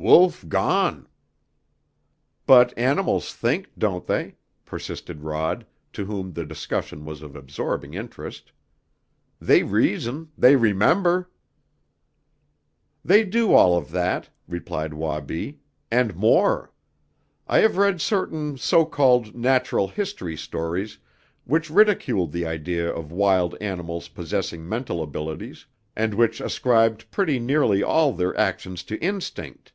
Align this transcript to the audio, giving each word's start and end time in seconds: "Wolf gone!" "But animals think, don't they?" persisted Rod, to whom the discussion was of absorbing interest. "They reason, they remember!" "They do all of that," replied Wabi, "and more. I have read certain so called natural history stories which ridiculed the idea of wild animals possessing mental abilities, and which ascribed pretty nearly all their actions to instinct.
"Wolf 0.00 0.46
gone!" 0.48 1.08
"But 2.46 2.72
animals 2.78 3.34
think, 3.34 3.72
don't 3.76 4.06
they?" 4.06 4.36
persisted 4.64 5.22
Rod, 5.24 5.66
to 5.92 6.04
whom 6.04 6.32
the 6.34 6.46
discussion 6.46 7.04
was 7.04 7.20
of 7.20 7.34
absorbing 7.34 7.94
interest. 7.94 8.52
"They 9.40 9.64
reason, 9.64 10.30
they 10.38 10.54
remember!" 10.54 11.28
"They 13.04 13.24
do 13.24 13.52
all 13.52 13.76
of 13.76 13.90
that," 13.90 14.30
replied 14.46 14.94
Wabi, 14.94 15.58
"and 15.90 16.14
more. 16.14 16.70
I 17.48 17.58
have 17.58 17.76
read 17.76 18.00
certain 18.00 18.56
so 18.56 18.84
called 18.86 19.34
natural 19.34 19.88
history 19.88 20.36
stories 20.36 20.96
which 21.44 21.70
ridiculed 21.70 22.30
the 22.30 22.46
idea 22.46 22.88
of 22.88 23.10
wild 23.10 23.56
animals 23.60 24.06
possessing 24.06 24.66
mental 24.68 25.02
abilities, 25.02 25.66
and 25.96 26.14
which 26.14 26.40
ascribed 26.40 27.10
pretty 27.10 27.40
nearly 27.40 27.82
all 27.82 28.12
their 28.12 28.34
actions 28.38 28.84
to 28.84 28.96
instinct. 29.02 29.72